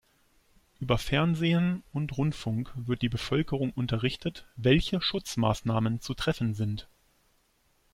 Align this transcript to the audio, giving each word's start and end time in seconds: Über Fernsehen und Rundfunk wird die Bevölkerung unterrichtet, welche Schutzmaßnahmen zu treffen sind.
Über 0.79 0.97
Fernsehen 0.97 1.83
und 1.93 2.17
Rundfunk 2.17 2.73
wird 2.75 3.03
die 3.03 3.07
Bevölkerung 3.09 3.69
unterrichtet, 3.71 4.47
welche 4.55 4.99
Schutzmaßnahmen 4.99 6.01
zu 6.01 6.15
treffen 6.15 6.55
sind. 6.55 6.89